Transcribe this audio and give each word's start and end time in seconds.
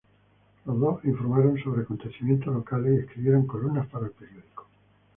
Los 0.65 0.79
dos 0.79 1.05
informaron 1.05 1.59
sobre 1.59 1.83
acontecimientos 1.83 2.51
locales 2.51 2.91
y 2.91 3.03
escribieron 3.05 3.45
columnas 3.45 3.85
para 3.87 4.07
el 4.07 4.11
periódico. 4.11 4.67